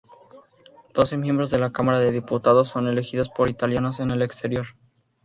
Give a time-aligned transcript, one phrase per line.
[0.95, 4.65] Doce miembros de la Cámara de Diputados son elegidos por italianos en el exterior.